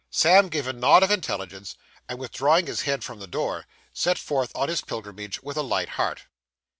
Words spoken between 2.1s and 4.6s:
withdrawing his head from the door, set forth